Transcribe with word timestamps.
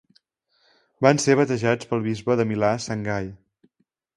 Van 1.07 1.21
ser 1.25 1.35
batejats 1.41 1.91
pel 1.91 2.03
bisbe 2.07 2.39
de 2.41 2.49
Milà 2.53 2.73
sant 2.87 3.05
Gai. 3.11 3.29